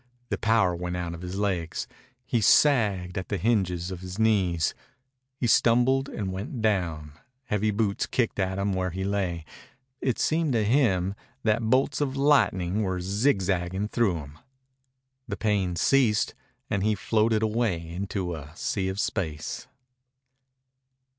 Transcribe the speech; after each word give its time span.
The 0.29 0.37
power 0.39 0.75
went 0.75 0.97
out 0.97 1.13
of 1.13 1.21
his 1.21 1.35
legs. 1.37 1.87
He 2.25 2.41
sagged 2.41 3.19
at 3.19 3.29
the 3.29 3.37
hinges 3.37 3.91
of 3.91 3.99
his 3.99 4.17
knees. 4.17 4.73
He 5.37 5.45
stumbled 5.45 6.09
and 6.09 6.31
went 6.33 6.59
down. 6.59 7.11
Heavy 7.43 7.69
boots 7.69 8.07
kicked 8.07 8.39
at 8.39 8.57
him 8.57 8.73
where 8.73 8.89
he 8.89 9.03
lay. 9.03 9.45
It 10.01 10.17
seemed 10.17 10.53
to 10.53 10.63
him 10.63 11.13
that 11.43 11.69
bolts 11.69 12.01
of 12.01 12.17
lightning 12.17 12.81
were 12.81 12.99
zigzagging 12.99 13.89
through 13.89 14.15
him. 14.15 14.39
The 15.27 15.37
pain 15.37 15.75
ceased 15.75 16.33
and 16.67 16.83
he 16.83 16.95
floated 16.95 17.43
away 17.43 17.87
into 17.87 18.33
a 18.33 18.53
sea 18.55 18.89
of 18.89 18.99
space. 18.99 19.67